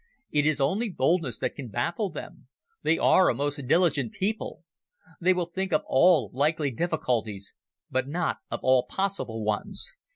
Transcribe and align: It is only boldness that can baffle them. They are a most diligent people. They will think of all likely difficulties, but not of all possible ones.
It 0.31 0.47
is 0.47 0.59
only 0.59 0.89
boldness 0.89 1.37
that 1.37 1.53
can 1.53 1.67
baffle 1.67 2.09
them. 2.09 2.47
They 2.81 2.97
are 2.97 3.29
a 3.29 3.35
most 3.35 3.57
diligent 3.67 4.13
people. 4.13 4.63
They 5.19 5.31
will 5.31 5.45
think 5.45 5.71
of 5.71 5.83
all 5.85 6.31
likely 6.33 6.71
difficulties, 6.71 7.53
but 7.91 8.07
not 8.07 8.37
of 8.49 8.61
all 8.63 8.87
possible 8.87 9.43
ones. 9.43 9.95